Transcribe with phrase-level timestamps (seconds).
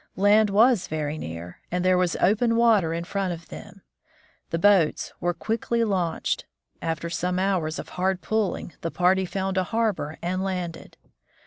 [0.15, 3.83] Land was very near, and there was open water in front of them.
[4.49, 6.45] The boats were quickly launched.
[6.81, 10.97] After some hours of hard pulling the party found a harbor and landed.